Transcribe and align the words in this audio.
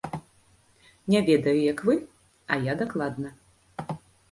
Не 1.15 1.21
ведаю, 1.27 1.53
як 1.73 1.85
вы, 1.91 1.95
а 2.55 2.59
я 2.71 2.79
дакладна. 2.83 3.29